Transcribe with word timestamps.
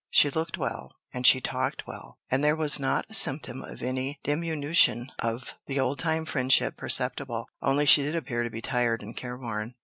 She 0.09 0.31
looked 0.31 0.57
well, 0.57 0.95
and 1.13 1.27
she 1.27 1.39
talked 1.39 1.85
well, 1.85 2.17
and 2.31 2.43
there 2.43 2.55
was 2.55 2.79
not 2.79 3.05
a 3.07 3.13
symptom 3.13 3.63
of 3.63 3.83
any 3.83 4.19
diminution 4.23 5.11
of 5.19 5.53
the 5.67 5.79
old 5.79 5.99
time 5.99 6.25
friendship 6.25 6.75
perceptible 6.75 7.45
only 7.61 7.85
she 7.85 8.01
did 8.01 8.15
appear 8.15 8.41
to 8.41 8.49
be 8.49 8.63
tired 8.63 9.03
and 9.03 9.15
care 9.15 9.37
worn. 9.37 9.75